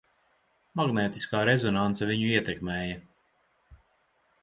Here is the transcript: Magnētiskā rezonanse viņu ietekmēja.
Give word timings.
Magnētiskā 0.81 1.43
rezonanse 1.51 2.09
viņu 2.15 2.33
ietekmēja. 2.39 2.99